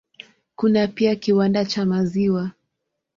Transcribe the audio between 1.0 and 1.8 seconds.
kiwanda